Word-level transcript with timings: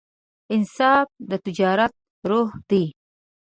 انصاف 0.53 1.07
د 1.29 1.31
تجارت 1.45 1.93
روح 2.29 2.49
دی. 2.69 2.83